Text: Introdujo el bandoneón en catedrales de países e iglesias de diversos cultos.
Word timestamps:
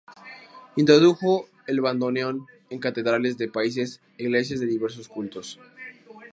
Introdujo 0.77 1.45
el 1.67 1.79
bandoneón 1.79 2.47
en 2.71 2.79
catedrales 2.79 3.37
de 3.37 3.49
países 3.57 4.01
e 4.17 4.23
iglesias 4.23 4.59
de 4.59 4.65
diversos 4.73 5.07
cultos. 5.07 5.59